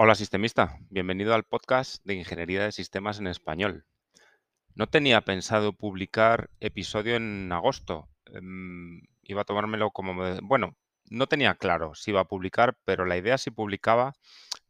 [0.00, 3.84] Hola sistemista, bienvenido al podcast de Ingeniería de Sistemas en Español.
[4.76, 8.08] No tenía pensado publicar episodio en agosto.
[8.26, 10.14] Em, iba a tomármelo como...
[10.42, 10.76] Bueno,
[11.10, 14.14] no tenía claro si iba a publicar, pero la idea si publicaba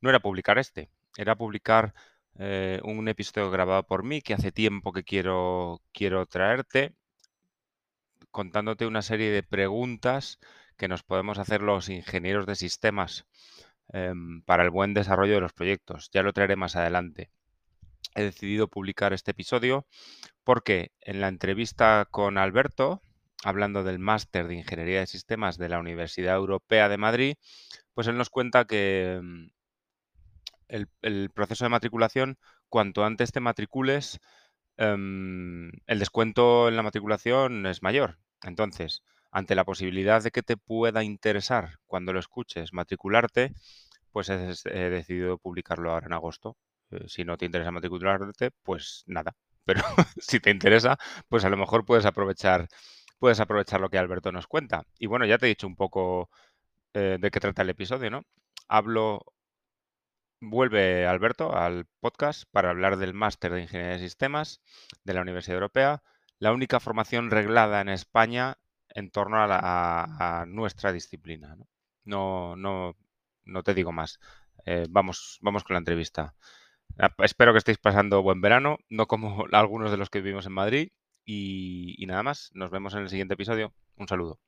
[0.00, 1.92] no era publicar este, era publicar
[2.38, 6.94] eh, un episodio grabado por mí que hace tiempo que quiero, quiero traerte
[8.30, 10.38] contándote una serie de preguntas
[10.78, 13.26] que nos podemos hacer los ingenieros de sistemas
[13.92, 16.10] em, para el buen desarrollo de los proyectos.
[16.12, 17.30] Ya lo traeré más adelante.
[18.14, 19.86] He decidido publicar este episodio
[20.44, 23.02] porque en la entrevista con Alberto,
[23.44, 27.34] hablando del máster de Ingeniería de Sistemas de la Universidad Europea de Madrid,
[27.94, 29.20] pues él nos cuenta que
[30.68, 34.20] el, el proceso de matriculación, cuanto antes te matricules,
[34.76, 38.18] em, el descuento en la matriculación es mayor.
[38.42, 43.52] Entonces, ante la posibilidad de que te pueda interesar cuando lo escuches matricularte,
[44.12, 46.56] pues he, decidido publicarlo ahora en agosto.
[46.90, 49.34] Eh, si no te interesa matricularte, pues nada.
[49.64, 49.82] Pero
[50.18, 52.68] si te interesa, pues a lo mejor puedes aprovechar,
[53.18, 54.84] puedes aprovechar lo que Alberto nos cuenta.
[54.98, 56.30] Y bueno, ya te he dicho un poco
[56.94, 58.22] eh, de qué trata el episodio, ¿no?
[58.68, 59.24] Hablo
[60.40, 64.62] Vuelve Alberto al podcast para hablar del máster de Ingeniería de Sistemas
[65.02, 66.02] de la Universidad Europea,
[66.38, 68.56] la única formación reglada en España
[68.94, 71.56] en torno a, la- a- a nuestra disciplina.
[71.56, 71.66] ¿no?
[72.04, 72.96] No, no,
[73.44, 74.18] no te digo más.
[74.66, 76.34] Eh, vamos, vamos con la entrevista.
[76.98, 80.52] Ah, Espero que estéis pasando buen verano, no como algunos de los que vivimos en
[80.52, 80.88] Madrid.
[81.24, 83.74] Y, y nada más, nos vemos en el siguiente episodio.
[83.96, 84.40] Un saludo.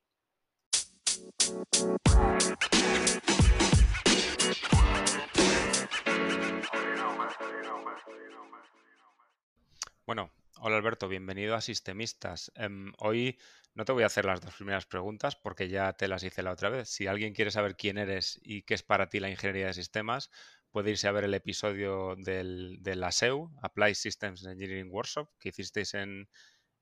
[10.05, 10.31] Bueno,
[10.63, 12.51] hola Alberto, bienvenido a Sistemistas.
[12.55, 13.39] Em, hoy
[13.73, 16.51] no te voy a hacer las dos primeras preguntas porque ya te las hice la
[16.51, 16.87] otra vez.
[16.87, 20.29] Si alguien quiere saber quién eres y qué es para ti la ingeniería de sistemas,
[20.69, 25.49] puede irse a ver el episodio del, de la SEU, Applied Systems Engineering Workshop, que
[25.49, 26.29] hicisteis en,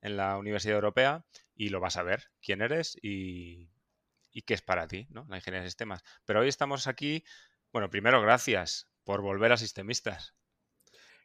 [0.02, 1.24] en la Universidad Europea
[1.54, 3.70] y lo vas a ver quién eres y,
[4.30, 5.26] y qué es para ti, ¿no?
[5.30, 6.02] La ingeniería de sistemas.
[6.26, 7.24] Pero hoy estamos aquí,
[7.72, 10.34] bueno, primero gracias por volver a Sistemistas.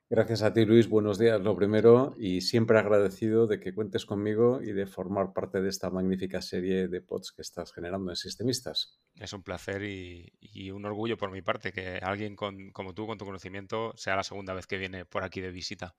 [0.09, 0.89] Gracias a ti, Luis.
[0.89, 5.61] Buenos días, lo primero, y siempre agradecido de que cuentes conmigo y de formar parte
[5.61, 8.99] de esta magnífica serie de pods que estás generando en Sistemistas.
[9.15, 13.07] Es un placer y, y un orgullo por mi parte que alguien con- como tú,
[13.07, 15.95] con tu conocimiento, sea la segunda vez que viene por aquí de visita.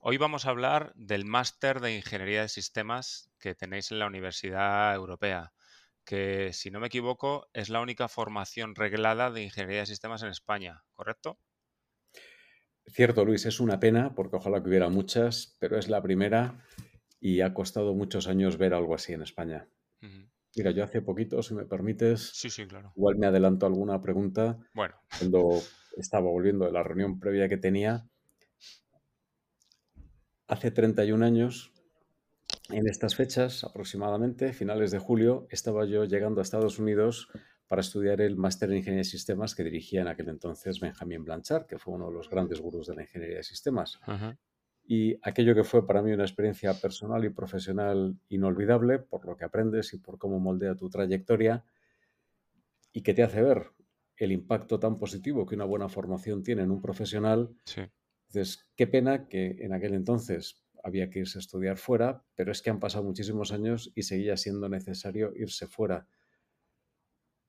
[0.00, 4.94] Hoy vamos a hablar del máster de Ingeniería de Sistemas que tenéis en la Universidad
[4.94, 5.52] Europea,
[6.04, 10.30] que si no me equivoco es la única formación reglada de Ingeniería de Sistemas en
[10.30, 11.38] España, ¿correcto?
[12.86, 16.64] Cierto, Luis, es una pena, porque ojalá que hubiera muchas, pero es la primera
[17.20, 19.68] y ha costado muchos años ver algo así en España.
[20.56, 22.92] Mira, yo hace poquito, si me permites, Sí, sí, claro.
[22.96, 24.58] igual me adelanto alguna pregunta.
[24.74, 25.60] Bueno, Cuando
[25.96, 28.08] estaba volviendo de la reunión previa que tenía,
[30.48, 31.72] hace 31 años,
[32.70, 37.28] en estas fechas aproximadamente, finales de julio, estaba yo llegando a Estados Unidos
[37.70, 41.66] para estudiar el máster en Ingeniería de Sistemas que dirigía en aquel entonces Benjamin Blanchard,
[41.66, 44.00] que fue uno de los grandes gurús de la ingeniería de sistemas.
[44.82, 49.44] Y aquello que fue para mí una experiencia personal y profesional inolvidable, por lo que
[49.44, 51.64] aprendes y por cómo moldea tu trayectoria,
[52.92, 53.70] y que te hace ver
[54.16, 57.82] el impacto tan positivo que una buena formación tiene en un profesional sí,
[58.26, 62.62] entonces, qué pena que en aquel entonces había que irse a estudiar fuera, pero es
[62.62, 66.08] que han pasado muchísimos años y seguía siendo necesario irse fuera.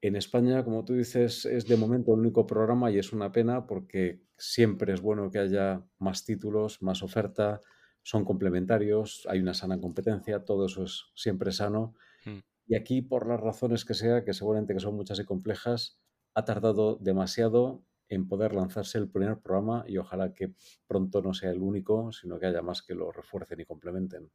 [0.02, 3.68] En España, como tú dices, es de momento el único programa y es una pena
[3.68, 7.62] porque siempre es bueno que haya más títulos, más oferta,
[8.02, 11.94] son complementarios, hay una sana competencia, todo eso es siempre sano.
[12.26, 12.40] Mm.
[12.66, 16.00] Y aquí, por las razones que sea, que seguramente que son muchas y complejas,
[16.34, 20.56] ha tardado demasiado en poder lanzarse el primer programa y ojalá que
[20.88, 24.32] pronto no sea el único, sino que haya más que lo refuercen y complementen.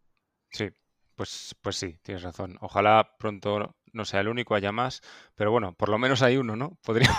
[0.51, 0.69] sí.
[1.17, 2.59] Pues, pues sí, tienes razón.
[2.61, 5.01] Ojalá pronto no sea el único, haya más,
[5.35, 6.79] pero bueno, por lo menos hay uno, ¿no?
[6.85, 7.17] Podría-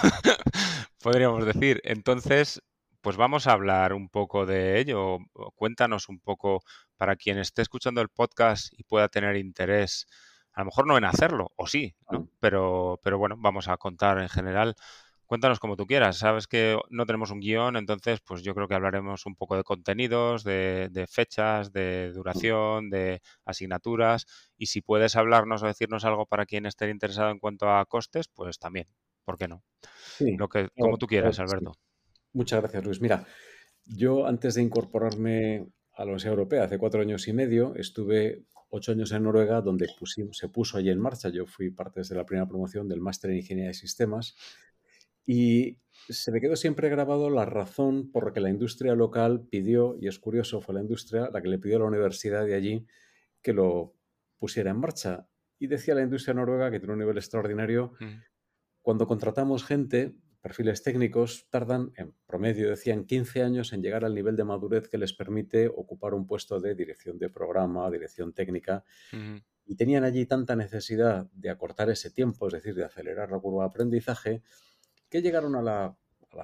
[1.01, 1.81] podríamos decir.
[1.83, 2.61] Entonces,
[3.01, 5.17] pues vamos a hablar un poco de ello.
[5.55, 6.63] Cuéntanos un poco
[6.97, 10.07] para quien esté escuchando el podcast y pueda tener interés,
[10.53, 12.27] a lo mejor no en hacerlo, o sí, ¿no?
[12.39, 14.75] Pero, pero bueno, vamos a contar en general.
[15.27, 16.17] Cuéntanos como tú quieras.
[16.17, 19.63] Sabes que no tenemos un guion, entonces pues yo creo que hablaremos un poco de
[19.63, 24.25] contenidos, de, de fechas, de duración, de asignaturas.
[24.57, 28.29] Y si puedes hablarnos o decirnos algo para quien esté interesado en cuanto a costes,
[28.29, 28.87] pues también.
[29.25, 29.61] ¿Por qué no?
[30.17, 31.55] Sí, Lo que, claro, como tú quieras, claro que sí.
[31.57, 31.79] Alberto.
[32.31, 33.01] Muchas gracias, Luis.
[33.01, 33.25] Mira,
[33.85, 38.91] yo antes de incorporarme a la Universidad Europea, hace cuatro años y medio, estuve ocho
[38.91, 39.87] años en Noruega, donde
[40.31, 41.29] se puso allí en marcha.
[41.29, 44.35] Yo fui parte desde la primera promoción del máster en Ingeniería de Sistemas.
[45.27, 45.77] Y
[46.09, 50.07] se me quedó siempre grabado la razón por la que la industria local pidió, y
[50.07, 52.87] es curioso, fue la industria la que le pidió a la universidad de allí
[53.41, 53.93] que lo
[54.39, 55.27] pusiera en marcha.
[55.59, 57.93] Y decía la industria noruega, que tiene un nivel extraordinario,
[58.81, 64.37] cuando contratamos gente, perfiles técnicos, tardan en promedio, decían, 15 años en llegar al nivel
[64.37, 68.85] de madurez que les permite ocupar un puesto de dirección de programa, dirección técnica.
[69.65, 73.63] Y tenían allí tanta necesidad de acortar ese tiempo, es decir, de acelerar la curva
[73.63, 74.41] de aprendizaje,
[75.09, 75.97] que llegaron a la,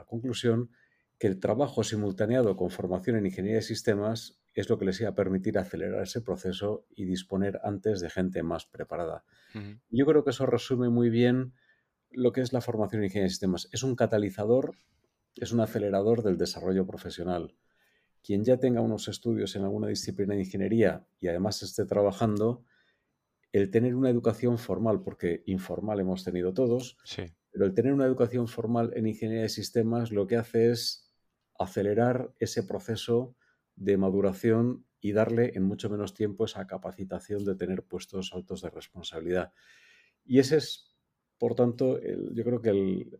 [0.07, 0.71] conclusión
[1.19, 5.09] que el trabajo simultaneado con formación en ingeniería de sistemas es lo que les iba
[5.09, 9.23] a permitir acelerar ese proceso y disponer antes de gente más preparada.
[9.89, 11.53] Yo creo que eso resume muy bien
[12.09, 13.69] lo que es la formación en ingeniería de sistemas.
[13.71, 14.75] Es un catalizador,
[15.35, 17.55] es un acelerador del desarrollo profesional.
[18.23, 22.63] Quien ya tenga unos estudios en alguna disciplina de ingeniería y además esté trabajando,
[23.51, 27.31] el tener una educación formal, porque informal hemos tenido todos, sí.
[27.53, 31.13] Pero el tener una educación formal en ingeniería de sistemas lo que hace es
[31.57, 33.35] acelerar ese proceso
[33.75, 38.71] de maduración y darle en mucho menos tiempo esa capacitación de tener puestos altos de
[38.71, 39.53] responsabilidad.
[40.25, 40.95] Y ese es,
[41.37, 43.19] por tanto, yo creo que el,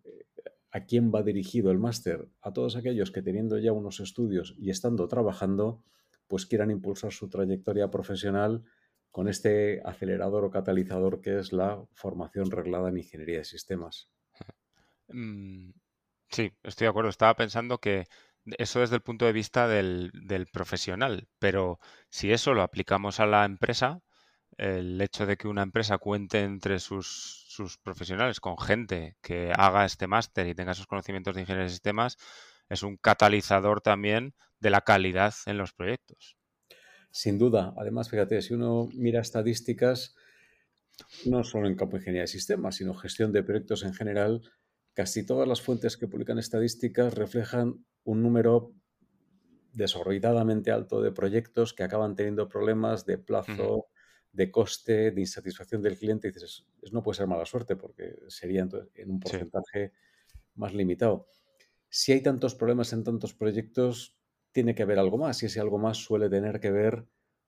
[0.72, 4.72] a quién va dirigido el máster, a todos aquellos que teniendo ya unos estudios y
[4.72, 5.84] estando trabajando,
[6.28, 8.64] pues quieran impulsar su trayectoria profesional
[9.12, 14.10] con este acelerador o catalizador que es la formación reglada en ingeniería de sistemas.
[15.08, 15.72] Mm,
[16.30, 17.10] sí, estoy de acuerdo.
[17.10, 18.06] Estaba pensando que
[18.58, 20.12] eso desde el punto de vista del,
[20.52, 21.80] profesional, pero
[22.10, 24.02] si eso lo aplicamos a la empresa,
[24.58, 29.86] el hecho de que una empresa cuente entre sus, sus profesionales con gente que haga
[29.86, 32.18] este máster y tenga esos conocimientos de ingeniería de sistemas
[32.70, 36.38] es un catalizador también de la calidad en los proyectos.
[37.12, 37.74] Sin duda.
[37.78, 40.16] Además, fíjate, si uno mira estadísticas,
[41.26, 44.42] no solo en campo de ingeniería de sistemas, sino gestión de proyectos en general,
[44.94, 48.74] Casi todas las fuentes que publican estadísticas reflejan un número
[49.74, 53.88] desorbitada,mente alto de proyectos que acaban teniendo problemas de plazo,
[54.32, 56.28] de coste, de insatisfacción del cliente.
[56.28, 59.94] Y dices, no puede ser mala suerte porque sería entonces en un porcentaje
[60.56, 61.28] más limitado.
[61.90, 64.20] Si hay tantos problemas en tantos proyectos,
[64.52, 67.08] tiene que haber algo más y ese algo más suele tener que ver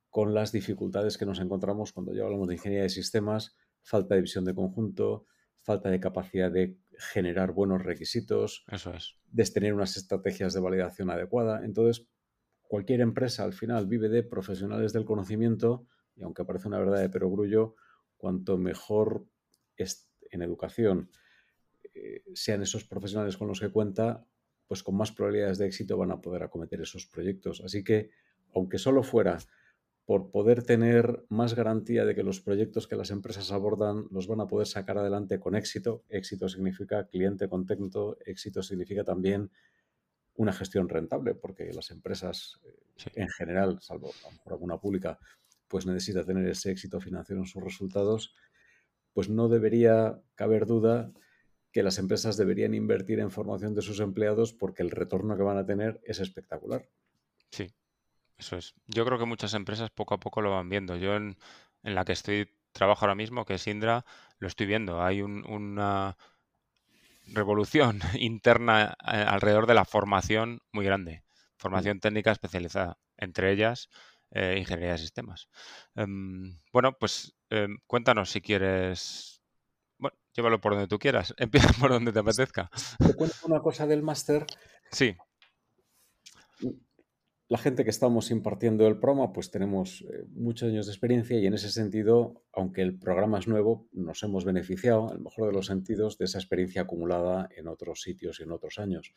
[0.09, 4.21] con las dificultades que nos encontramos cuando ya hablamos de ingeniería de sistemas, falta de
[4.21, 5.25] visión de conjunto,
[5.65, 6.77] falta de capacidad de
[7.11, 9.15] generar buenos requisitos, Eso es.
[9.31, 11.65] de tener unas estrategias de validación adecuada.
[11.65, 12.07] Entonces,
[12.61, 17.09] cualquier empresa al final vive de profesionales del conocimiento y aunque parece una verdad de
[17.09, 17.75] perogrullo,
[18.15, 19.25] cuanto mejor
[19.75, 21.09] es en educación
[21.93, 24.25] eh, sean esos profesionales con los que cuenta,
[24.67, 27.61] pues con más probabilidades de éxito van a poder acometer esos proyectos.
[27.61, 28.11] Así que,
[28.53, 29.37] aunque solo fuera
[30.05, 34.39] por poder tener más garantía de que los proyectos que las empresas abordan los van
[34.39, 36.03] a poder sacar adelante con éxito.
[36.09, 39.49] Éxito significa cliente contento, éxito significa también
[40.35, 44.11] una gestión rentable, porque las empresas eh, en general, salvo
[44.43, 45.17] por alguna pública,
[45.67, 48.35] pues necesita tener ese éxito financiero en sus resultados,
[49.13, 51.11] pues no debería caber duda
[51.71, 55.57] que las empresas deberían invertir en formación de sus empleados porque el retorno que van
[55.57, 56.87] a tener es espectacular.
[57.49, 57.73] Sí,
[58.37, 58.75] eso es.
[58.87, 60.95] Yo creo que muchas empresas poco a poco lo van viendo.
[60.95, 61.37] Yo en,
[61.83, 64.05] la que estoy trabajo ahora mismo, que es Indra,
[64.39, 65.01] lo estoy viendo.
[65.03, 66.17] Hay una
[67.27, 71.23] revolución interna alrededor de la formación muy grande.
[71.57, 73.89] Formación técnica especializada, entre ellas
[74.31, 75.47] eh, ingeniería de sistemas.
[75.95, 79.41] Em, bueno, pues em, cuéntanos si quieres.
[79.97, 81.33] Bueno, llévalo por donde tú quieras.
[81.37, 82.69] Empieza por donde te apetezca.
[82.97, 84.45] Te cuento una cosa del máster.
[84.91, 85.15] Sí
[87.47, 91.45] la gente que estamos impartiendo el programa, pues tenemos eh, muchos años de experiencia y
[91.45, 95.53] en ese sentido, aunque el programa es nuevo, nos hemos beneficiado, en el mejor de
[95.53, 99.13] los sentidos, de esa experiencia acumulada en otros sitios y en otros años.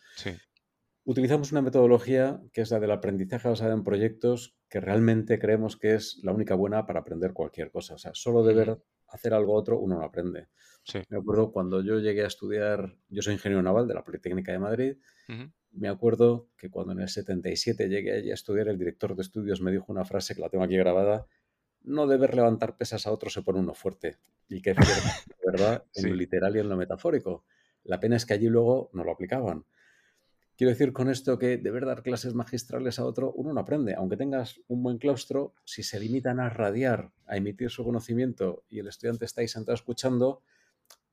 [1.04, 5.94] Utilizamos una metodología que es la del aprendizaje basado en proyectos, que realmente creemos que
[5.94, 7.94] es la única buena para aprender cualquier cosa.
[7.94, 10.48] O sea, solo de ver hacer algo otro uno no aprende.
[11.08, 14.58] Me acuerdo cuando yo llegué a estudiar, yo soy ingeniero naval de la Politécnica de
[14.58, 14.96] Madrid,
[15.72, 19.60] me acuerdo que cuando en el 77 llegué allí a estudiar, el director de estudios
[19.60, 21.26] me dijo una frase que la tengo aquí grabada,
[21.82, 24.18] no deber levantar pesas a otro se pone uno fuerte.
[24.48, 24.76] Y que es
[25.44, 25.84] ¿verdad?
[25.94, 27.44] En lo literal y en lo metafórico.
[27.84, 29.64] La pena es que allí luego no lo aplicaban.
[30.56, 33.94] Quiero decir con esto que deber dar clases magistrales a otro, uno no aprende.
[33.94, 38.80] Aunque tengas un buen claustro, si se limitan a radiar, a emitir su conocimiento y
[38.80, 40.42] el estudiante está ahí sentado escuchando,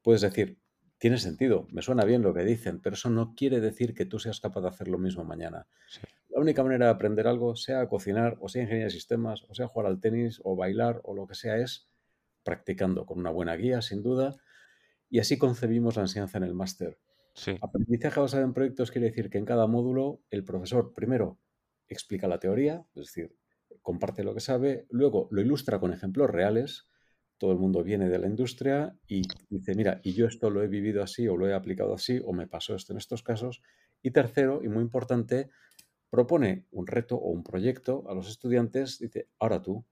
[0.02, 0.58] puedes decir,
[0.98, 4.20] tiene sentido, me suena bien lo que dicen, pero eso no quiere decir que tú
[4.20, 5.68] seas capaz de hacer lo mismo mañana.
[6.30, 9.68] La única manera de aprender algo, sea cocinar, o sea ingeniería de sistemas, o sea
[9.68, 11.90] jugar al tenis, o bailar, o lo que sea, es
[12.44, 14.36] practicando con una buena guía, sin duda.
[15.10, 16.98] Y así concebimos la enseñanza en el máster.
[17.34, 17.58] Sí.
[17.62, 21.40] Aprendizaje basado en proyectos quiere decir que en cada módulo el profesor primero
[21.88, 23.36] explica la teoría, es decir,
[23.82, 26.88] comparte lo que sabe, luego lo ilustra con ejemplos reales,
[27.38, 30.68] todo el mundo viene de la industria y dice, mira, y yo esto lo he
[30.68, 33.62] vivido así o lo he aplicado así o me pasó esto en estos casos.
[34.02, 35.50] Y tercero, y muy importante,
[36.10, 39.86] propone un reto o un proyecto a los estudiantes, dice, ahora tú,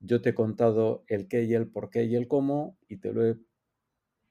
[0.00, 3.12] yo te he contado el qué y el por qué y el cómo y te
[3.12, 3.36] lo he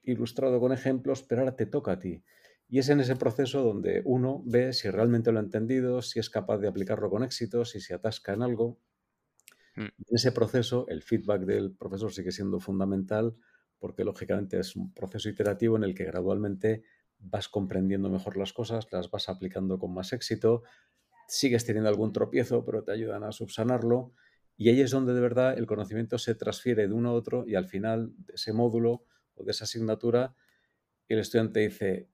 [0.04, 2.24] ilustrado con ejemplos, pero ahora te toca a ti.
[2.68, 6.30] Y es en ese proceso donde uno ve si realmente lo ha entendido, si es
[6.30, 8.80] capaz de aplicarlo con éxito, si se atasca en algo.
[9.76, 9.82] Mm.
[9.82, 13.36] En ese proceso, el feedback del profesor sigue siendo fundamental
[13.80, 16.84] porque lógicamente es un proceso iterativo en el que gradualmente
[17.20, 20.64] vas comprendiendo mejor las cosas, las vas aplicando con más éxito,
[21.28, 24.14] sigues teniendo algún tropiezo, pero te ayudan a subsanarlo.
[24.58, 27.56] Y ahí es donde de verdad el conocimiento se transfiere de uno a otro y
[27.56, 29.06] al final de ese módulo
[29.36, 30.34] o de esa asignatura,
[31.10, 32.10] el estudiante dice,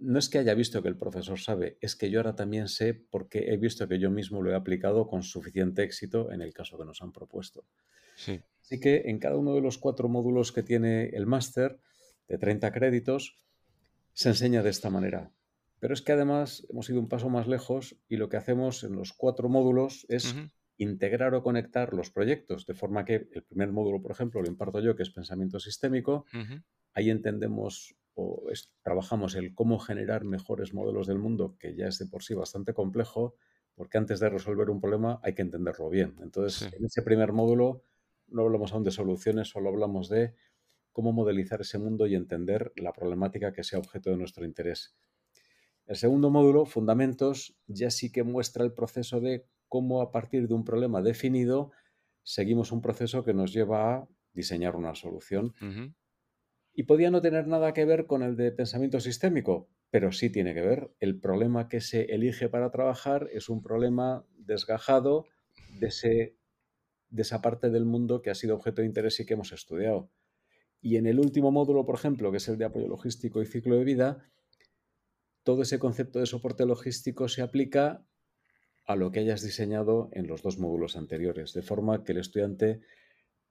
[0.00, 2.94] no es que haya visto que el profesor sabe, es que yo ahora también sé
[2.94, 6.78] porque he visto que yo mismo lo he aplicado con suficiente éxito en el caso
[6.78, 7.64] que nos han propuesto.
[8.16, 8.40] Sí.
[8.62, 11.78] Así que en cada uno de los cuatro módulos que tiene el máster,
[12.28, 13.36] de 30 créditos,
[14.12, 15.32] se enseña de esta manera.
[15.80, 18.94] Pero es que además hemos ido un paso más lejos y lo que hacemos en
[18.94, 20.36] los cuatro módulos es
[20.76, 24.80] integrar o conectar los proyectos, de forma que el primer módulo, por ejemplo, lo imparto
[24.80, 26.24] yo, que es pensamiento sistémico,
[26.94, 31.98] ahí entendemos o es- trabajamos el cómo generar mejores modelos del mundo, que ya es
[31.98, 33.36] de por sí bastante complejo,
[33.74, 36.16] porque antes de resolver un problema hay que entenderlo bien.
[36.22, 36.68] Entonces, Sí.
[36.72, 37.82] en ese primer módulo
[38.28, 40.34] no hablamos aún de soluciones, solo hablamos de
[40.92, 44.96] cómo modelizar ese mundo y entender la problemática que sea objeto de nuestro interés.
[45.86, 50.54] El segundo módulo, Fundamentos, ya sí que muestra el proceso de cómo a partir de
[50.54, 51.72] un problema definido
[52.22, 55.54] seguimos un proceso que nos lleva a diseñar una solución.
[56.74, 60.54] Y podía no tener nada que ver con el de pensamiento sistémico, pero sí tiene
[60.54, 60.90] que ver.
[61.00, 65.26] El problema que se elige para trabajar es un problema desgajado
[65.78, 66.36] de, ese,
[67.10, 70.10] de esa parte del mundo que ha sido objeto de interés y que hemos estudiado.
[70.80, 73.76] Y en el último módulo, por ejemplo, que es el de apoyo logístico y ciclo
[73.76, 74.30] de vida,
[75.42, 78.04] todo ese concepto de soporte logístico se aplica
[78.86, 82.80] a lo que hayas diseñado en los dos módulos anteriores, de forma que el estudiante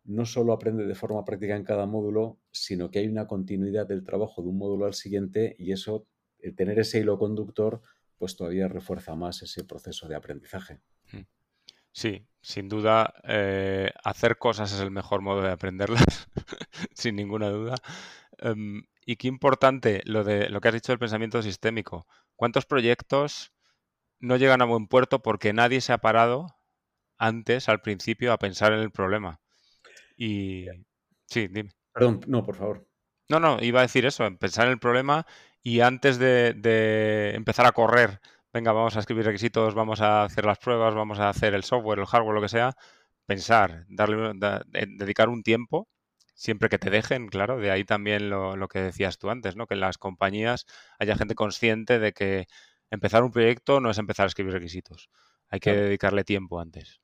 [0.09, 4.03] no solo aprende de forma práctica en cada módulo, sino que hay una continuidad del
[4.03, 6.07] trabajo de un módulo al siguiente y eso,
[6.39, 7.81] el tener ese hilo conductor,
[8.17, 10.81] pues todavía refuerza más ese proceso de aprendizaje.
[11.91, 16.03] Sí, sin duda, eh, hacer cosas es el mejor modo de aprenderlas,
[16.93, 17.75] sin ninguna duda.
[18.39, 22.07] Em, y qué importante lo de lo que has dicho del pensamiento sistémico.
[22.35, 23.53] ¿Cuántos proyectos
[24.19, 26.47] no llegan a buen puerto porque nadie se ha parado
[27.17, 29.39] antes, al principio, a pensar en el problema?
[30.19, 30.67] Y
[31.27, 31.71] sí, dime.
[31.93, 32.85] Perdón, no, por favor.
[33.29, 35.25] No, no, iba a decir eso, en pensar en el problema
[35.61, 38.19] y antes de, de empezar a correr,
[38.51, 41.99] venga, vamos a escribir requisitos, vamos a hacer las pruebas, vamos a hacer el software,
[41.99, 42.75] el hardware, lo que sea,
[43.27, 45.87] pensar, darle, da- de- dedicar un tiempo,
[46.33, 49.67] siempre que te dejen, claro, de ahí también lo, lo que decías tú antes, ¿no?
[49.67, 50.65] Que en las compañías
[50.99, 52.47] haya gente consciente de que
[52.89, 55.09] empezar un proyecto no es empezar a escribir requisitos,
[55.49, 55.81] hay que Claro.
[55.81, 56.99] dedicarle tiempo antes.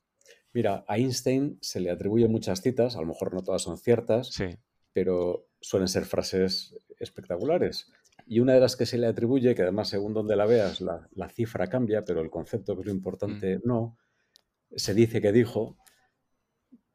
[0.55, 4.29] Mira, a Einstein se le atribuyen muchas citas, a lo mejor no todas son ciertas,
[4.29, 4.45] Sí,
[4.93, 7.91] pero suelen ser frases espectaculares.
[8.25, 11.09] Y una de las que se le atribuye, que además según donde la veas, la,
[11.11, 13.97] la cifra cambia, pero el concepto que es lo importante no,
[14.73, 15.77] se dice que dijo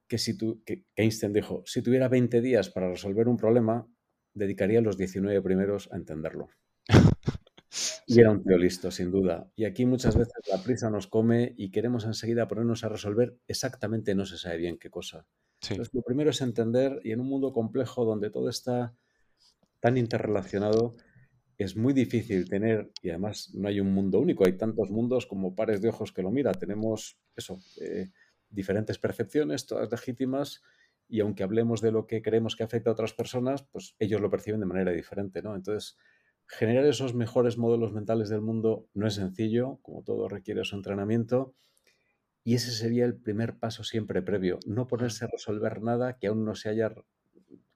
[0.08, 3.86] que, si tu, que, que Einstein dijo, si tuviera 20 días para resolver un problema,
[4.32, 6.48] dedicaría los 19 primeros a entenderlo.
[8.10, 9.48] Y era un tío listo, sin duda.
[9.54, 14.16] Y aquí muchas veces la prisa nos come y queremos enseguida ponernos a resolver exactamente
[14.16, 15.26] no se sabe bien qué cosa.
[15.60, 18.96] sí, Entonces, lo primero es entender, y en un mundo complejo donde todo está
[19.78, 20.96] tan interrelacionado,
[21.56, 25.54] es muy difícil tener, y además no hay un mundo único, hay tantos mundos como
[25.54, 26.52] pares de ojos que lo mira.
[26.52, 28.10] Tenemos eso, eh,
[28.48, 30.62] diferentes percepciones, todas legítimas,
[31.06, 34.30] y aunque hablemos de lo que creemos que afecta a otras personas, pues ellos lo
[34.30, 35.54] perciben de manera diferente, ¿no?
[35.54, 35.96] Entonces,
[36.58, 41.54] generar esos mejores modelos mentales del mundo no es sencillo, como todo requiere su entrenamiento,
[42.44, 46.44] y ese sería el primer paso siempre previo, no ponerse a resolver nada que aún
[46.44, 46.94] no se haya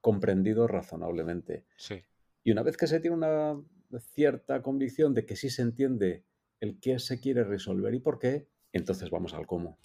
[0.00, 1.66] comprendido razonablemente.
[1.76, 2.04] sí.
[2.44, 3.62] Y una vez que se tiene una
[4.00, 6.24] cierta convicción de que sí se entiende
[6.60, 9.78] el qué se quiere resolver y por qué, entonces vamos al cómo.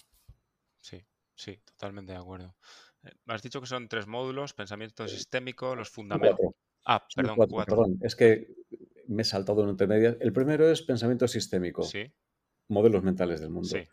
[0.80, 1.04] Sí,
[1.34, 2.56] sí, totalmente de acuerdo.
[3.02, 6.38] Eh, Has dicho que son tres módulos, pensamiento sistémico, los fundamentos.
[6.38, 6.54] cuatro,
[6.84, 7.76] Ah, perdón, cuatro, cuatro.
[7.76, 7.98] perdón.
[8.02, 8.54] Es que
[9.10, 10.16] me he saltado en intermedio.
[10.20, 12.12] El primero es pensamiento sistémico, Sí,
[12.68, 13.68] modelos mentales del mundo.
[13.68, 13.86] sí,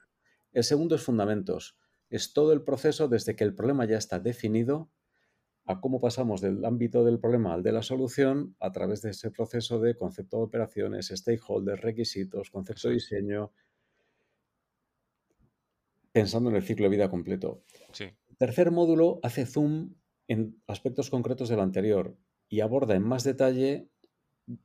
[0.51, 1.77] El segundo es fundamentos.
[2.09, 4.91] Es todo el proceso desde que el problema ya está definido
[5.65, 9.31] a cómo pasamos del ámbito del problema al de la solución a través de ese
[9.31, 13.51] proceso de concepto de operaciones, stakeholders, requisitos, concepto de diseño,
[16.13, 17.63] pensando en el ciclo de vida completo.
[17.91, 18.05] Sí.
[18.37, 19.95] Tercer módulo hace zoom
[20.27, 23.89] en aspectos concretos del anterior y aborda en más detalle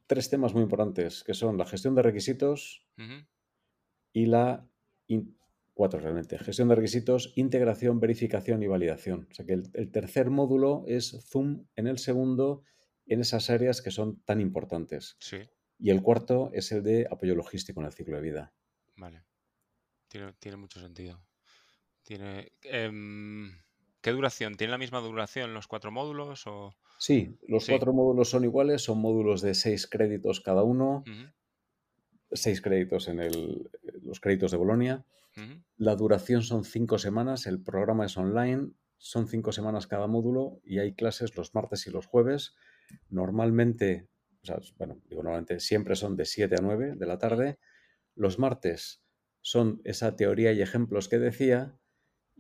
[0.07, 2.87] tres temas muy importantes, que son la gestión de requisitos
[4.13, 4.67] y la...
[5.75, 6.39] cuatro realmente.
[6.39, 9.29] Gestión de requisitos, integración, verificación y validación.
[9.31, 12.63] O sea que el, tercer módulo es zoom en el segundo
[13.07, 15.17] en esas áreas que son tan importantes.
[15.19, 15.39] Sí.
[15.79, 18.55] Y el cuarto es el de apoyo logístico en el ciclo de vida.
[18.97, 19.25] Vale.
[20.09, 21.25] Tiene, mucho sentido.
[22.03, 22.53] Tiene...
[22.63, 23.51] Em,
[24.01, 24.57] ¿Qué duración?
[24.57, 26.47] ¿Tiene la misma duración los cuatro módulos?
[26.47, 26.77] O...
[27.03, 31.03] Sí, los cuatro módulos son iguales, son módulos de seis créditos cada uno,
[32.31, 33.19] seis créditos en
[34.03, 35.05] los créditos de Bolonia.
[35.77, 40.79] La duración son cinco semanas, el programa es online, son cinco semanas cada módulo y
[40.79, 42.55] hay clases los martes y los jueves.
[43.09, 44.07] Normalmente,
[44.45, 47.59] o sea, bueno, digo normalmente, siempre son de 7 a 9 de la tarde.
[48.15, 49.03] Los martes
[49.41, 51.81] son esa teoría y ejemplos que decía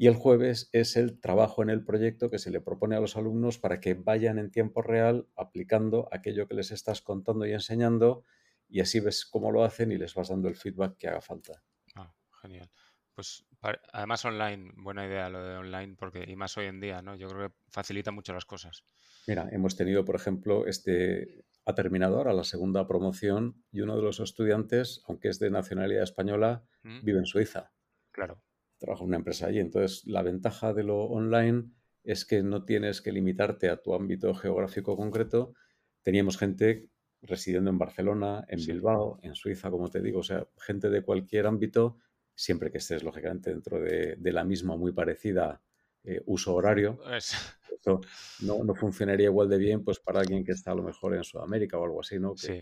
[0.03, 3.17] y el jueves es el trabajo en el proyecto que se le propone a los
[3.17, 8.25] alumnos para que vayan en tiempo real aplicando aquello que les estás contando y enseñando
[8.69, 11.63] y así ves cómo lo hacen y les vas dando el feedback que haga falta.
[11.95, 12.69] Ah, genial.
[13.15, 13.47] Pues
[13.93, 17.15] además online, buena idea lo de online porque y más hoy en día, ¿no?
[17.15, 18.83] Yo creo que facilita mucho las cosas.
[19.29, 24.03] Mira, hemos tenido, por ejemplo, este ha terminado ahora la segunda promoción y uno de
[24.03, 27.05] los estudiantes, aunque es de nacionalidad española, ¿Mm?
[27.05, 27.73] vive en Suiza.
[28.11, 28.43] Claro
[28.83, 29.61] trabaja en una empresa allí.
[29.61, 31.71] Entonces, la ventaja de lo online
[32.05, 35.55] es que no tienes que limitarte a tu ámbito geográfico concreto.
[36.03, 36.89] Teníamos gente
[37.23, 41.47] residiendo en Barcelona, en Bilbao, en Suiza, como te digo, o sea, gente de cualquier
[41.47, 41.99] ámbito,
[42.35, 45.63] siempre que estés, lógicamente, dentro de, la misma, muy parecida
[46.03, 46.99] eh, uso horario.
[47.17, 48.01] Esto
[48.41, 51.25] no, no, funcionaría igual de bien pues para alguien que está a lo mejor en
[51.25, 52.37] Sudamérica o algo así, ¿no?
[52.37, 52.61] sí.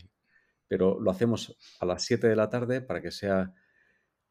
[0.69, 3.53] Pero lo hacemos a las 7 de la tarde para que sea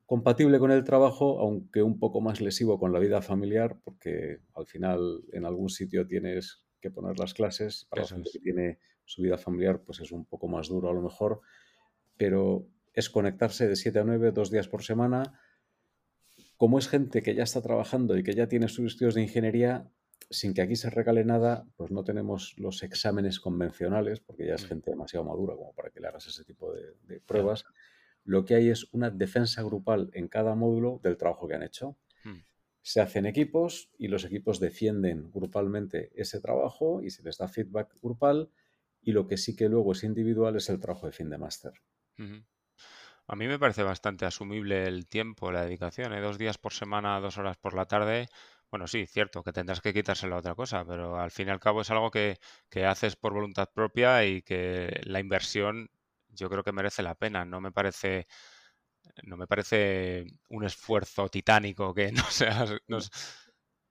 [0.10, 4.66] compatible con el trabajo, aunque un poco más lesivo con la vida familiar, porque al
[4.66, 7.86] final en algún sitio tienes que poner las clases.
[7.92, 10.94] Para la gente que tiene su vida familiar, pues es un poco más duro a
[10.96, 11.42] lo mejor,
[12.18, 15.40] pero es conectarse de 7 a 9, dos días por semana.
[16.58, 19.92] Como es gente que ya está trabajando y que ya tiene sus estudios de ingeniería,
[20.32, 24.66] sin que aquí se regale nada, pues no tenemos los exámenes convencionales, porque ya es
[24.66, 24.70] mm.
[24.70, 27.64] gente demasiado madura como para que le hagas ese tipo de, pruebas
[28.24, 31.98] lo que hay es una defensa grupal en cada módulo del trabajo que han hecho.
[32.24, 32.44] Hmm.
[32.82, 37.96] Se hacen equipos y los equipos defienden grupalmente ese trabajo y se les da feedback
[38.02, 38.50] grupal
[39.02, 41.74] y lo que sí que luego es individual es el trabajo de fin de máster.
[43.28, 46.14] A mí me parece bastante asumible el tiempo, la dedicación.
[46.14, 46.22] ¿eh?
[46.22, 48.28] Dos días por semana, dos horas por la tarde.
[48.72, 51.60] Bueno, sí, cierto, que tendrás que quitárselo a otra cosa, pero al fin y al
[51.60, 55.90] cabo es algo que, que haces por voluntad propia y que la inversión
[56.30, 57.46] yo creo que merece la pena.
[57.46, 58.28] No me parece
[59.24, 62.66] no me parece un esfuerzo titánico que no sea...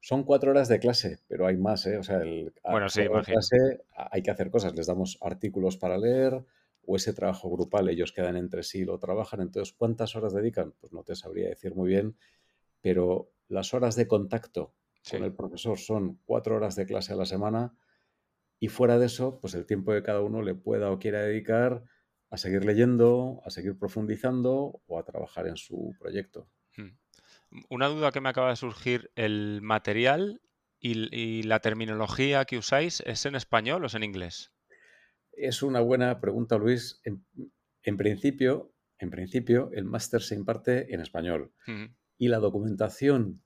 [0.01, 1.99] Son cuatro horas de clase, pero hay más, ¿eh?
[1.99, 4.75] O sea, el, bueno, sí, clase hay que hacer cosas.
[4.75, 6.45] Les damos artículos para leer
[6.87, 9.41] o ese trabajo grupal, ellos quedan entre sí y lo trabajan.
[9.41, 10.73] Entonces, ¿cuántas horas dedican?
[10.81, 12.17] Pues no te sabría decir muy bien,
[12.81, 14.73] pero las horas de contacto
[15.11, 17.75] con el profesor son cuatro horas de clase a la semana
[18.61, 21.83] y fuera de eso, pues el tiempo que cada uno le pueda o quiera dedicar
[22.31, 26.49] a seguir leyendo, a seguir profundizando o a trabajar en su proyecto.
[26.77, 26.99] Hmm.
[27.71, 30.43] Una duda que me acaba de surgir, ¿el material
[30.81, 34.53] y, la terminología que usáis es en español o es en inglés?
[35.33, 37.01] Es una buena pregunta, Luis.
[37.05, 41.53] En, principio, en principio, el máster se imparte en español
[42.19, 43.43] y la documentación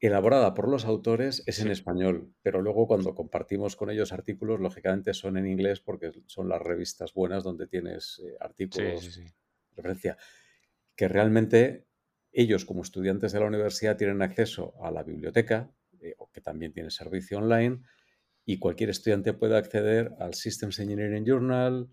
[0.00, 5.14] elaborada por los autores es en español, pero luego cuando compartimos con ellos artículos, lógicamente
[5.14, 9.32] son en inglés porque son las revistas buenas donde tienes eh, artículos de
[9.76, 10.16] referencia.
[10.94, 11.86] Que realmente
[12.32, 16.90] ellos como estudiantes de la universidad tienen acceso a la biblioteca, eh, que también tiene
[16.90, 17.80] servicio online,
[18.44, 21.90] y cualquier estudiante puede acceder al Systems Engineering Journal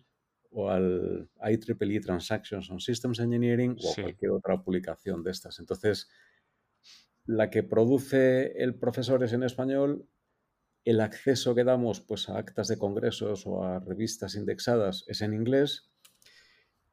[0.51, 5.59] o al IEEE Transactions on Systems Engineering o a cualquier otra publicación de estas.
[5.59, 6.09] Entonces,
[7.25, 10.07] la que produce el profesor es en español,
[10.83, 15.33] el acceso que damos pues, a actas de congresos o a revistas indexadas es en
[15.33, 15.89] inglés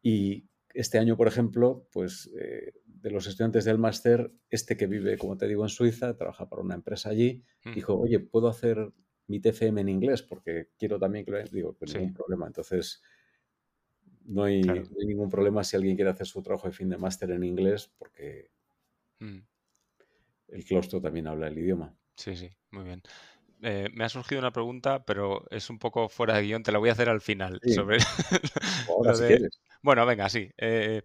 [0.03, 5.19] y este año, por ejemplo, pues eh, de los estudiantes del máster, este que vive,
[5.19, 7.75] como te digo, en Suiza, trabaja para una empresa allí, mm.
[7.75, 8.91] dijo, oye, ¿puedo hacer
[9.27, 10.23] mi TFM en inglés?
[10.23, 11.43] Porque quiero también que lo...
[11.45, 12.47] Digo, pues ningún problema.
[12.47, 13.03] Entonces,
[14.25, 14.63] no hay,
[15.07, 18.51] ningún problema si alguien quiere hacer su trabajo de fin de máster en inglés, porque...
[19.19, 19.52] Mm
[20.53, 21.97] el claustro también habla el idioma.
[22.17, 23.03] Sí, sí, muy bien.
[23.63, 26.79] eh, me ha surgido una pregunta, pero es un poco fuera de guion, te la
[26.79, 27.61] voy a hacer al final.
[27.63, 27.75] Sí.
[27.75, 27.99] Sobre
[28.89, 29.49] Ahora, si de-.
[29.83, 30.51] Bueno, venga, sí.
[30.59, 31.03] eh,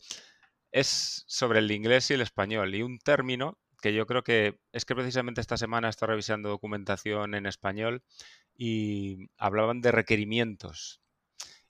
[0.71, 4.85] es sobre el inglés y el español y un término que yo creo que es
[4.85, 8.03] que precisamente esta semana he estado revisando documentación en español
[8.55, 11.01] y hablaban de requerimientos.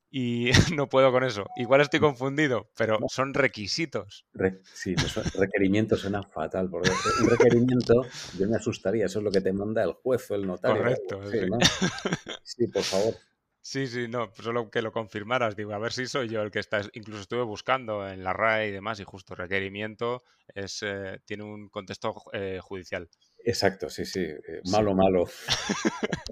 [0.10, 1.46] Y no puedo con eso.
[1.58, 4.26] Igual estoy confundido, pero son requisitos.
[4.34, 6.91] Re- sí, me suena- requerimiento suena fatal, porque
[7.22, 8.06] un requerimiento
[8.38, 10.78] yo me asustaría, eso es lo que te manda el juez o el notario.
[10.78, 11.38] Correcto, sí.
[11.50, 11.58] ¿no?
[12.43, 13.15] Sí, por favor.
[13.60, 16.52] Sí, sí, no, pues solo que lo confirmaras, digo, a ver si soy yo el
[16.52, 16.80] que está.
[16.93, 20.24] Incluso estuve buscando en la RAE y demás, y justo requerimiento
[20.56, 23.10] es, eh, tiene un contexto eh, judicial.
[23.48, 24.20] Exacto, sí, sí.
[24.20, 24.72] eh, Sí.
[24.72, 25.26] malo, malo.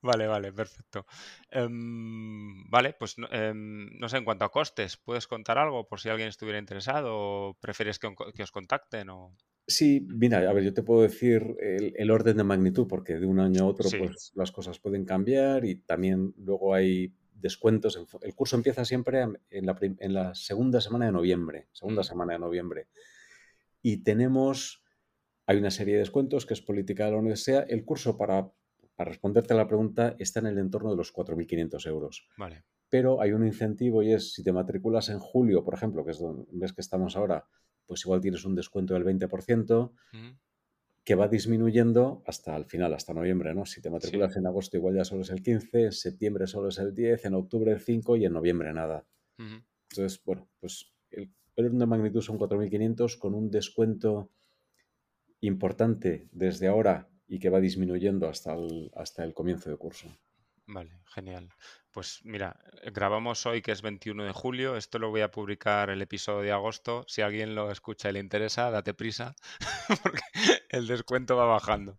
[0.00, 1.04] Vale, vale, perfecto.
[1.50, 6.00] Em, vale, pues no, em, no sé, en cuanto a costes, ¿puedes contar algo por
[6.00, 8.06] si alguien estuviera interesado o prefieres que,
[8.42, 9.10] os contacten?
[9.10, 9.36] O...
[9.66, 13.26] Sí, mira, a ver, yo te puedo decir el, el orden de magnitud, porque de
[13.26, 13.98] un año a otro Sí.
[13.98, 17.98] pues las cosas pueden cambiar y también luego hay descuentos.
[18.22, 22.34] El curso empieza siempre en la, prim- en la segunda semana de noviembre, segunda semana
[22.34, 22.86] de noviembre.
[23.82, 24.82] Y tenemos,
[25.48, 27.64] hay una serie de descuentos que es política de la universidad.
[27.70, 28.52] El curso, para,
[28.94, 32.28] para responderte a la pregunta, está en el entorno de los 4.500 euros.
[32.36, 36.10] Vale, Pero hay un incentivo y es si te matriculas en julio, por ejemplo, que
[36.10, 37.46] es donde ves que estamos ahora,
[37.86, 40.38] pues igual tienes un descuento del 20% Ujú.
[41.02, 43.64] que va disminuyendo hasta el final, hasta noviembre, ¿no?
[43.64, 46.78] Si te matriculas en agosto igual ya solo es el 15, en septiembre solo es
[46.78, 49.06] el 10, en octubre el 5 y en noviembre nada.
[49.90, 54.30] Entonces, bueno, pues el, el orden de magnitud son 4.500 con un descuento
[55.40, 60.08] importante desde ahora y que va disminuyendo hasta el, hasta el comienzo de curso.
[60.66, 61.48] Vale, genial.
[61.90, 62.60] Pues mira,
[62.92, 64.76] grabamos hoy que es 21 de julio.
[64.76, 67.04] Esto lo voy a publicar el episodio de agosto.
[67.08, 69.34] Si alguien lo escucha y le interesa, date prisa,
[70.02, 70.20] porque
[70.68, 71.98] el descuento va bajando.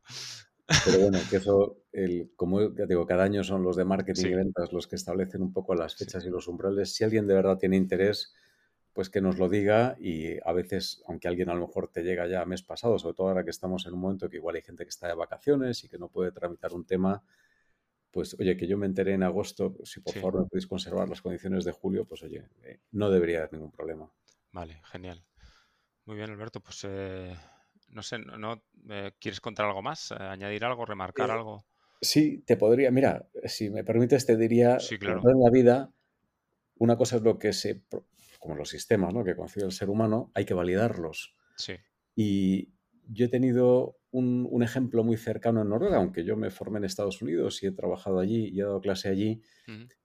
[0.86, 4.28] Pero bueno, que eso, el, como ya digo, cada año son los de marketing Sí.
[4.30, 6.06] y ventas los que establecen un poco las Sí.
[6.06, 6.94] fechas y los umbrales.
[6.94, 8.34] Si alguien de verdad tiene interés,
[8.94, 12.28] pues que nos lo diga y a veces, aunque alguien a lo mejor te llega
[12.28, 14.84] ya mes pasado, sobre todo ahora que estamos en un momento que igual hay gente
[14.84, 17.24] que está de vacaciones y que no puede tramitar un tema,
[18.12, 20.20] pues oye, que yo me enteré en agosto, si por Sí.
[20.20, 23.72] favor me podéis conservar las condiciones de julio, pues oye, eh, no debería haber ningún
[23.72, 24.12] problema.
[24.52, 25.24] Vale, genial.
[26.06, 26.62] Muy bien, Alberto.
[26.62, 27.36] Pues eh,
[27.90, 30.12] no sé, ¿no, no, eh, quieres contar algo más?
[30.12, 30.86] ¿Añadir algo?
[30.86, 31.66] ¿Remarcar Eh, algo?
[32.02, 35.22] Sí, te podría, mira, si me permites, te diría, Sí, claro.
[35.24, 35.94] en la vida,
[36.78, 37.84] una cosa es lo que se,
[38.40, 39.24] como los sistemas, ¿no?
[39.24, 41.36] que concibe el ser humano, hay que validarlos.
[41.58, 41.74] Sí.
[42.16, 42.74] Y
[43.04, 46.86] yo he tenido un, un ejemplo muy cercano en Noruega, aunque yo me formé en
[46.86, 49.42] Estados Unidos y he trabajado allí y he dado clase allí.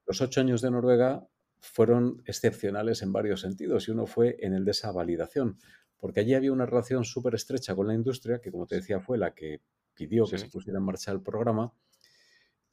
[0.07, 1.27] Los ocho años de Noruega
[1.61, 5.59] fueron excepcionales en varios sentidos y uno fue en el de esa validación,
[5.97, 9.17] porque allí había una relación súper estrecha con la industria, que como te decía fue
[9.17, 9.63] la que
[9.95, 11.73] pidió que se pusiera en marcha el programa.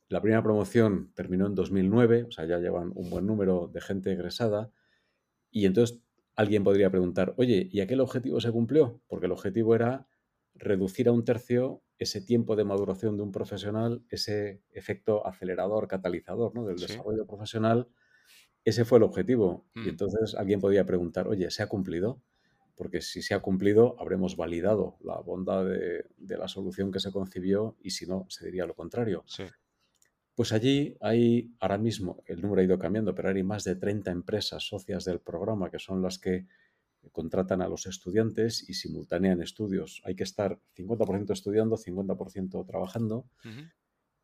[0.09, 4.11] La primera promoción terminó en 2009, o sea, ya llevan un buen número de gente
[4.11, 4.71] egresada,
[5.51, 5.99] y entonces
[6.35, 9.01] alguien podría preguntar, oye, ¿y aquel objetivo se cumplió?
[9.07, 10.07] Porque el objetivo era
[10.55, 16.55] reducir a un tercio ese tiempo de maduración de un profesional, ese efecto acelerador, catalizador
[16.55, 16.65] ¿no?
[16.65, 16.87] del Sí.
[16.87, 17.89] desarrollo profesional.
[18.65, 19.67] Ese fue el objetivo.
[19.75, 19.85] Mm.
[19.85, 22.23] Y entonces alguien podría preguntar, oye, ¿se ha cumplido?
[22.75, 27.11] Porque si se ha cumplido, habremos validado la bondad de, de la solución que se
[27.11, 29.23] concibió y si no, se diría lo contrario.
[29.27, 29.43] Sí.
[30.41, 34.09] Pues allí hay, ahora mismo, el número ha ido cambiando, pero hay más de 30
[34.09, 36.47] empresas socias del programa que son las que
[37.11, 40.01] contratan a los estudiantes y simultanean estudios.
[40.03, 43.27] Hay que estar 50% estudiando, 50% trabajando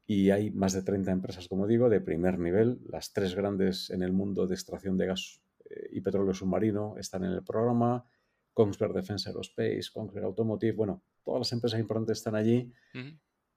[0.07, 2.79] y hay más de 30 empresas, como digo, de primer nivel.
[2.89, 7.25] Las tres grandes en el mundo de extracción de gas eh, y petróleo submarino están
[7.25, 8.07] en el programa.
[8.55, 12.73] Kongsberg Defense Aerospace, Kongsberg Automotive, bueno, todas las empresas importantes están allí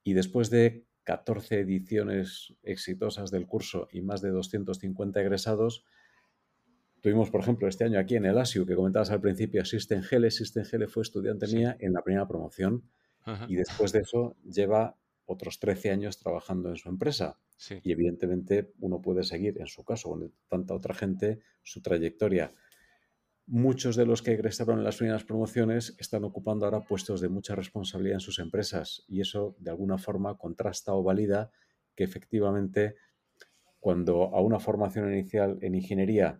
[0.03, 5.83] y después de 14 ediciones exitosas del curso y más de 250 egresados,
[7.01, 10.29] tuvimos, por ejemplo, este año aquí en el ASIU, que comentabas al principio, System Gele.
[10.31, 11.55] System Gele fue estudiante Sí.
[11.57, 12.83] mía en la primera promoción
[13.23, 13.45] Ajá.
[13.49, 17.39] y después de eso lleva otros 13 años trabajando en su empresa.
[17.57, 17.79] Sí.
[17.83, 22.53] Y evidentemente uno puede seguir, en su caso, con tanta otra gente, su trayectoria.
[23.47, 27.55] Muchos de los que egresaron en las primeras promociones están ocupando ahora puestos de mucha
[27.55, 31.51] responsabilidad en sus empresas y eso de alguna forma contrasta o valida
[31.95, 32.95] que efectivamente
[33.79, 36.39] cuando a una formación inicial en ingeniería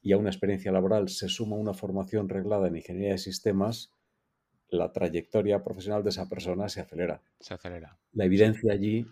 [0.00, 3.92] y a una experiencia laboral se suma una formación reglada en ingeniería de sistemas,
[4.68, 7.22] la trayectoria profesional de esa persona se acelera.
[7.38, 7.98] Se acelera.
[8.12, 9.06] La evidencia allí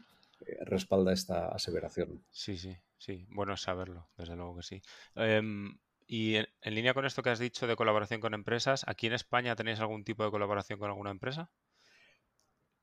[0.46, 2.24] eh, respalda esta aseveración.
[2.30, 3.26] Sí, sí, sí.
[3.28, 4.82] Bueno saberlo, desde luego que sí.
[5.14, 9.14] Em, y en, línea con esto que has dicho de colaboración con empresas, ¿aquí en
[9.14, 11.50] España tenéis algún tipo de colaboración con alguna empresa?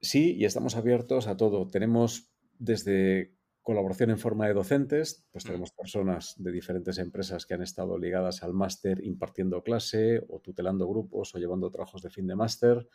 [0.01, 1.67] Sí, y estamos abiertos a todo.
[1.67, 7.53] Tenemos desde colaboración en forma de docentes, pues Mm, tenemos personas de diferentes empresas que
[7.53, 12.27] han estado ligadas al máster impartiendo clase o tutelando grupos o llevando trabajos de fin
[12.27, 12.87] de máster.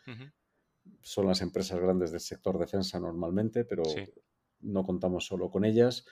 [1.03, 4.05] Son las empresas grandes del sector defensa normalmente, pero Sí.
[4.61, 6.07] no contamos solo con ellas.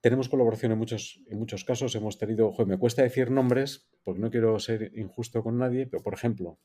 [0.00, 1.94] Tenemos colaboración en muchos, en muchos casos.
[1.94, 6.02] Hemos tenido, joder, me cuesta decir nombres porque no quiero ser injusto con nadie, pero
[6.02, 6.58] por ejemplo,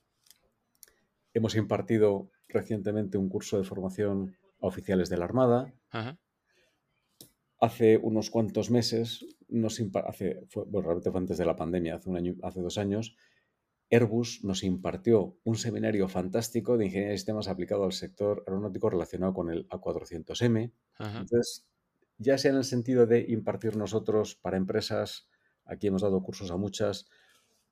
[1.34, 5.74] hemos impartido recientemente un curso de formación a oficiales de la Armada.
[5.90, 6.18] Ajá.
[7.60, 12.10] Hace unos cuantos meses, nos hace, fue, bueno, realmente fue antes de la pandemia, hace,
[12.10, 13.16] un año, hace dos años,
[13.92, 19.34] Airbus nos impartió un seminario fantástico de ingeniería de sistemas aplicado al sector aeronáutico relacionado
[19.34, 20.72] con el A400M.
[20.98, 21.20] Ajá.
[21.20, 21.68] Entonces,
[22.18, 25.28] ya sea en el sentido de impartir nosotros para empresas,
[25.66, 27.08] aquí hemos dado cursos a muchas,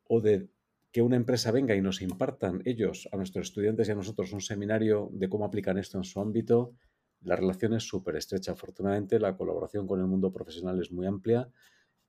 [0.05, 0.49] o de
[0.91, 4.41] que una empresa venga y nos impartan ellos, a nuestros estudiantes y a nosotros, un
[4.41, 6.75] seminario de cómo aplican esto en su ámbito,
[7.21, 8.51] la relación es súper estrecha.
[8.51, 11.49] Afortunadamente, la colaboración con el mundo profesional es muy amplia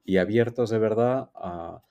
[0.04, 1.82] y abiertos de verdad a...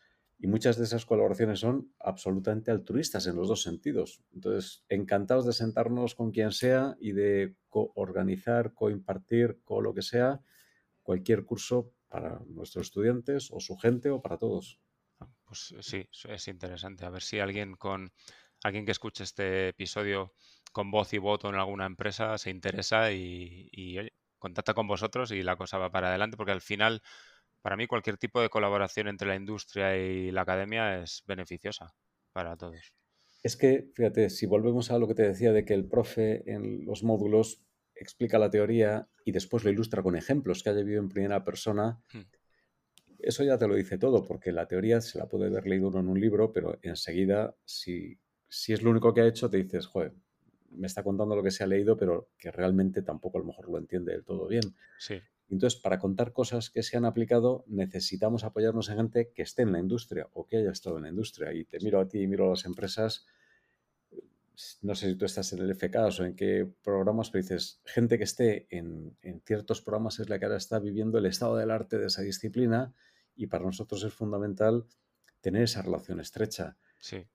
[0.43, 4.23] Y muchas de esas colaboraciones son absolutamente altruistas en los dos sentidos.
[4.33, 10.41] Entonces, encantados de sentarnos con quien sea y de coorganizar, coimpartir, co lo que sea,
[11.01, 14.81] cualquier curso para nuestros estudiantes o su gente o para todos.
[15.45, 17.05] Pues sí, es- es interesante.
[17.05, 18.11] A ver si alguien con
[18.63, 20.33] alguien que escuche este episodio
[20.71, 25.31] con voz y voto en alguna empresa se interesa y, y, oye, contacta con vosotros
[25.31, 27.01] y la cosa va para adelante, porque al final,
[27.63, 31.95] para mí, cualquier tipo de colaboración entre la industria y la academia es beneficiosa
[32.31, 32.93] para todos.
[33.43, 36.85] Es que, fíjate, si volvemos a lo que te decía de que el profe en
[36.85, 37.63] los módulos
[37.95, 42.01] explica la teoría y después lo ilustra con ejemplos que haya vivido en primera persona,
[42.13, 42.23] Hmm.
[43.19, 45.99] eso ya te lo dice todo, porque la teoría se la puede haber leído uno
[45.99, 49.87] en un libro, pero enseguida, si, si es lo único que ha hecho, te dices,
[49.87, 50.13] joder,
[50.69, 53.69] me está contando lo que se ha leído, pero que realmente tampoco a lo mejor
[53.69, 54.75] lo entiende del todo bien.
[54.97, 55.21] Sí,
[55.53, 59.71] Entonces, para contar cosas que se han aplicado, necesitamos apoyarnos en gente que esté en
[59.71, 61.53] la industria o que haya estado en la industria.
[61.53, 63.25] Y te miro a ti y miro a las empresas.
[64.81, 68.17] No sé si tú estás en el FK o en qué programas, pero dices, gente
[68.17, 71.71] que esté en, en ciertos programas es la que ahora está viviendo el estado del
[71.71, 72.93] arte de esa disciplina
[73.35, 74.85] y para nosotros es fundamental
[75.41, 76.77] tener esa relación estrecha.
[76.99, 77.25] sí,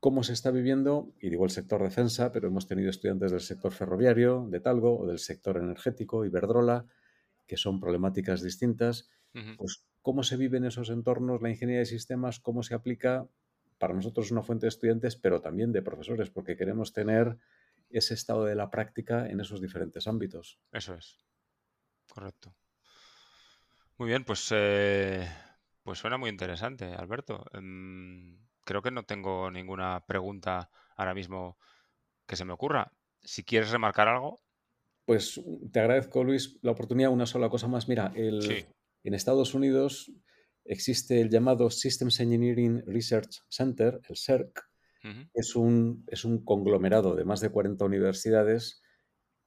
[0.00, 1.12] ¿Cómo se está viviendo?
[1.20, 5.06] Y digo el sector defensa, pero hemos tenido estudiantes del sector ferroviario, de Talgo, o
[5.08, 6.86] del sector energético, Iberdrola,
[7.48, 9.10] que son problemáticas distintas.
[9.56, 13.28] Pues cómo se vive en esos entornos la ingeniería de sistemas, cómo se aplica,
[13.78, 17.38] para nosotros es una fuente de estudiantes, pero también de profesores, porque queremos tener
[17.90, 20.58] ese estado de la práctica en esos diferentes ámbitos.
[20.72, 21.24] eso es.
[22.08, 22.54] Correcto.
[23.96, 25.28] Muy bien, pues, eh,
[25.82, 27.44] pues suena muy interesante, Alberto.
[27.52, 31.58] Em, creo que no tengo ninguna pregunta ahora mismo
[32.26, 32.92] que se me ocurra.
[33.20, 34.40] Si quieres remarcar algo,
[35.08, 35.40] Pues
[35.72, 37.10] te agradezco, Luis, la oportunidad.
[37.10, 37.88] Una sola cosa más.
[37.88, 38.66] Mira, el, sí.
[39.04, 40.12] en Estados Unidos
[40.66, 44.60] existe el llamado Systems Engineering Research Center, el CERC.
[45.02, 48.82] ujú, Es un, es un conglomerado de más de 40 universidades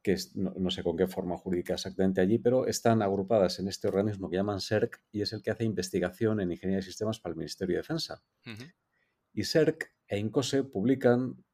[0.01, 3.67] que es- no, no sé con qué forma jurídica exactamente allí, pero están agrupadas en
[3.67, 7.19] este organismo que llaman CERC y es el que hace investigación en ingeniería de sistemas
[7.19, 8.23] para el Ministerio de Defensa.
[9.31, 11.45] Y CERC e INCOSE publican,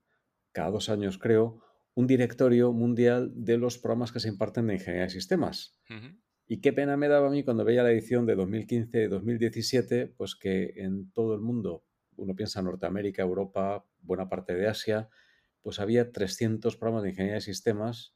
[0.54, 1.62] cada dos años creo,
[1.98, 5.80] un directorio mundial de los programas que se imparten de ingeniería de sistemas.
[6.46, 10.74] Y qué pena me daba a mí cuando veía la edición de 2015-2017, pues que
[10.76, 15.10] en todo el mundo, uno piensa en Norteamérica, Europa, buena parte de Asia,
[15.64, 18.16] pues había 300 programas de ingeniería de sistemas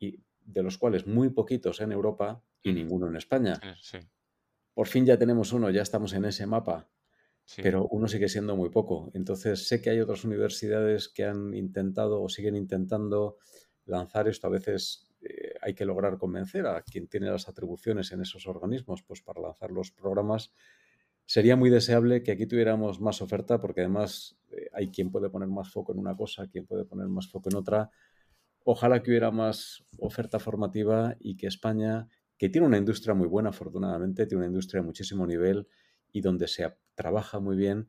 [0.00, 3.60] y de los cuales muy poquitos en Europa y ninguno en España.
[3.62, 3.98] Eh, Sí,
[4.72, 6.88] Por fin ya tenemos uno, ya estamos en ese mapa,
[7.56, 9.10] pero uno sigue siendo muy poco.
[9.14, 13.38] Entonces sé que hay otras universidades que han intentado o siguen intentando
[13.86, 14.46] lanzar esto.
[14.46, 19.02] A veces eh, hay que lograr convencer a quien tiene las atribuciones en esos organismos
[19.02, 20.52] pues para lanzar los programas.
[21.24, 25.48] Sería muy deseable que aquí tuviéramos más oferta porque además eh, hay quien puede poner
[25.48, 27.90] más foco en una cosa, quien puede poner más foco en otra.
[28.64, 33.50] Ojalá que hubiera más oferta formativa y que España, que tiene una industria muy buena,
[33.50, 35.66] afortunadamente, tiene una industria de muchísimo nivel
[36.12, 37.88] y donde se trabaja muy bien,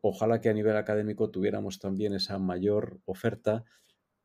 [0.00, 3.64] ojalá que a nivel académico tuviéramos también esa mayor oferta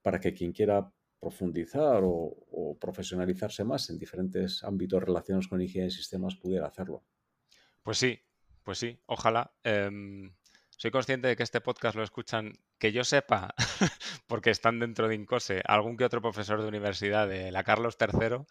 [0.01, 5.97] para que quien quiera profundizar o, profesionalizarse más en diferentes ámbitos relacionados con ingeniería de
[5.97, 7.03] sistemas pudiera hacerlo.
[7.81, 8.19] Pues sí,
[8.63, 9.53] pues sí, ojalá.
[9.63, 10.35] Em,
[10.69, 13.55] soy consciente de que este podcast lo escuchan, que yo sepa,
[14.27, 18.45] porque están dentro de Incose, algún que otro profesor de universidad de la Carlos III.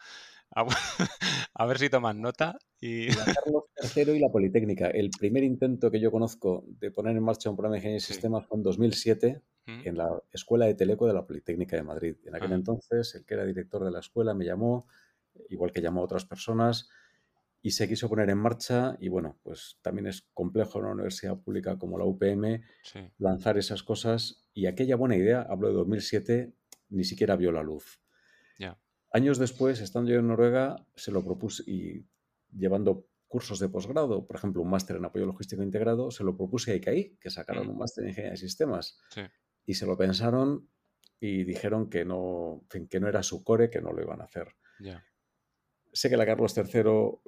[0.50, 0.64] A,
[1.54, 3.64] a ver si toman nota y La Carlos
[3.96, 4.88] III y la Politécnica.
[4.88, 8.00] El primer intento que yo conozco de poner en marcha un programa de ingeniería de
[8.06, 8.12] Sí.
[8.12, 12.16] sistemas fue en 2007 en la Escuela de Teleco de la Politécnica de Madrid.
[12.26, 14.86] En aquel entonces, el que era director de la escuela me llamó,
[15.48, 16.90] igual que llamó a otras personas,
[17.62, 18.94] y se quiso poner en marcha.
[19.00, 22.60] Y bueno, pues también es complejo en una universidad pública como la UPM
[23.16, 24.44] lanzar esas cosas.
[24.52, 26.52] Y aquella buena idea, hablo de 2007,
[26.90, 28.00] ni siquiera vio la luz.
[29.14, 32.04] Años después, estando yo en Noruega, se lo propuse y
[32.50, 36.72] llevando cursos de posgrado, por ejemplo, un máster en apoyo logístico integrado, se lo propuse
[36.72, 37.70] a ICAI, que sacaron mm.
[37.70, 38.98] un máster en ingeniería de sistemas.
[39.64, 40.68] Y se lo pensaron
[41.20, 44.48] y dijeron que no, que no era su core, que no lo iban a hacer.
[45.92, 47.22] Sé que la Carlos III lo,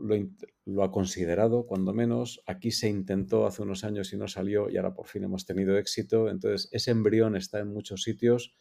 [0.64, 2.42] lo, ha considerado, cuando menos.
[2.48, 5.78] Aquí se intentó hace unos años y no salió, y ahora por fin hemos tenido
[5.78, 6.30] éxito.
[6.30, 8.56] Entonces, ese embrión está en muchos sitios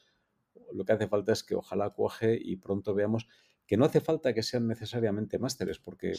[0.75, 3.27] lo que hace falta es que ojalá cuaje y pronto veamos
[3.65, 6.13] que no hace falta que sean necesariamente másteres, porque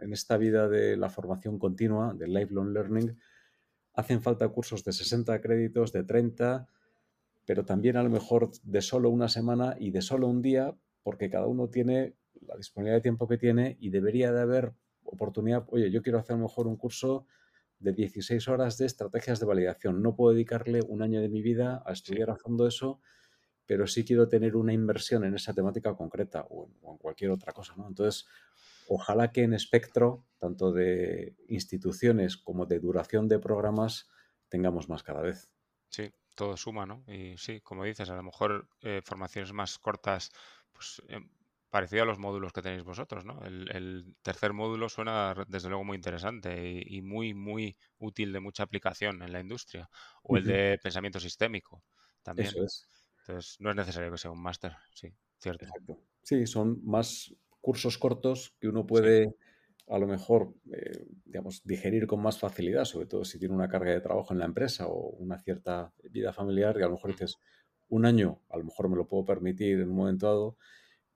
[0.00, 3.16] en esta vida de la formación continua, del lifelong learning,
[3.94, 6.68] hacen falta cursos de 60 créditos, de 30,
[7.44, 11.30] pero también a lo mejor de solo una semana y de solo un día, porque
[11.30, 15.90] cada uno tiene la disponibilidad de tiempo que tiene y debería de haber oportunidad, oye,
[15.90, 17.26] yo quiero hacer a lo mejor un curso
[17.78, 20.02] de 16 horas de estrategias de validación.
[20.02, 23.00] No puedo dedicarle un año de mi vida a estudiar a fondo eso
[23.68, 27.74] pero sí quiero tener una inversión en esa temática concreta o en, cualquier otra cosa,
[27.76, 27.86] ¿no?
[27.86, 28.26] Entonces,
[28.88, 34.08] ojalá que en espectro, tanto de instituciones como de duración de programas,
[34.48, 35.50] tengamos más cada vez.
[35.90, 37.04] Sí, todo suma, ¿no?
[37.06, 40.32] Y sí, como dices, a lo mejor eh, formaciones más cortas,
[40.72, 41.20] pues eh,
[41.68, 43.44] parecido a los módulos que tenéis vosotros, ¿no?
[43.44, 49.20] El, tercer módulo suena desde luego muy interesante y, muy, muy útil de mucha aplicación
[49.22, 49.90] en la industria.
[50.22, 51.84] O el de pensamiento sistémico
[52.22, 52.48] también.
[52.48, 52.97] Eso es.
[53.28, 55.66] Entonces, no es necesario que sea un máster, sí, cierto.
[56.22, 59.36] Sí, son más cursos cortos que uno puede
[59.86, 63.92] a lo mejor, eh, digamos, digerir con más facilidad, sobre todo si tiene una carga
[63.92, 67.36] de trabajo en la empresa o una cierta vida familiar y a lo mejor dices,
[67.88, 70.56] un año, a lo mejor me lo puedo permitir en un momento dado,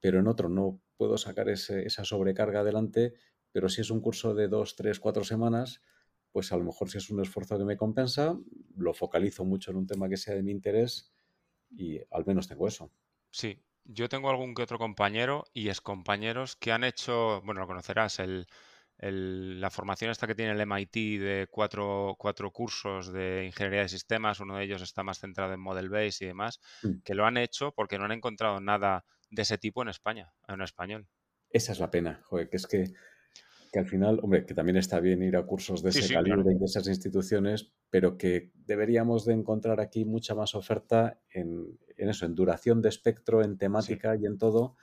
[0.01, 3.15] pero en otro no puedo sacar esa sobrecarga adelante,
[3.53, 5.81] pero si es un curso de dos, tres, cuatro semanas,
[6.31, 8.39] pues a lo mejor si es un esfuerzo que me compensa,
[8.77, 11.13] lo focalizo mucho en un tema que sea de mi interés
[11.73, 12.91] y al menos tengo eso.
[13.31, 18.19] Sí, yo tengo algún que otro compañero y excompañeros que han hecho, bueno, lo conocerás,
[18.21, 18.47] el,
[18.99, 24.39] la formación esta que tiene el MIT de cuatro, cuatro, cursos de ingeniería de sistemas,
[24.39, 27.01] uno de ellos está más centrado en Model Base y demás, mm.
[27.05, 30.61] que lo han hecho porque no han encontrado nada de ese tipo en España, en
[30.61, 31.09] español.
[31.51, 32.93] Esa es la pena, joder, que es que
[33.73, 36.59] que al final, hombre, que también está bien ir a cursos de ese calibre y
[36.59, 42.35] de esas instituciones, pero que deberíamos de encontrar aquí mucha más oferta en, eso, en
[42.35, 44.77] duración de espectro, en temática y en todo,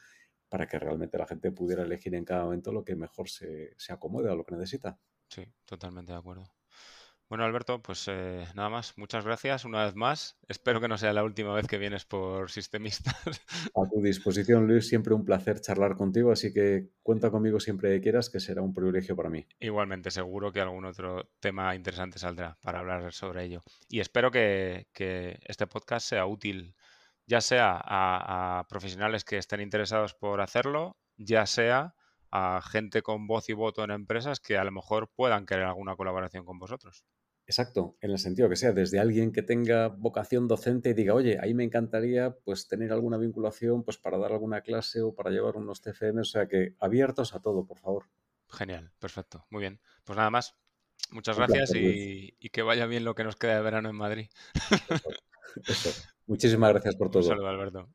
[0.50, 3.94] para que realmente la gente pudiera elegir en cada momento lo que mejor se, se
[3.94, 5.00] acomode a lo que necesita.
[5.28, 6.46] Sí, totalmente de acuerdo.
[7.30, 8.98] Bueno, Alberto, pues eh, nada más.
[8.98, 10.40] Muchas gracias una vez más.
[10.48, 13.14] Espero que no sea la última vez que vienes por Sistemistas.
[13.76, 14.88] A tu disposición, Luis.
[14.88, 18.74] Siempre un placer charlar contigo, así que cuenta conmigo siempre que quieras, que será un
[18.74, 19.46] privilegio para mí.
[19.60, 23.62] Igualmente, seguro que algún otro tema interesante saldrá para hablar sobre ello.
[23.88, 26.74] Y espero que, este podcast sea útil,
[27.28, 31.94] ya sea a, a profesionales que estén interesados por hacerlo, ya sea
[32.32, 35.96] a gente con voz y voto en empresas que a lo mejor puedan querer alguna
[35.96, 37.04] colaboración con vosotros.
[37.50, 41.40] Exacto, en el sentido que sea, desde alguien que tenga vocación docente y diga, oye,
[41.42, 45.58] ahí me encantaría pues tener alguna vinculación pues para dar alguna clase o para llevar
[45.58, 48.06] unos TFM, o sea que abiertos a todo, por favor.
[48.50, 49.82] Genial, perfecto, muy bien.
[50.04, 50.60] Pues nada más,
[51.10, 54.28] muchas gracias y, que vaya bien lo que nos queda de verano en Madrid.
[56.28, 57.24] Muchísimas gracias por todo.
[57.24, 57.90] Un saludo, Alberto.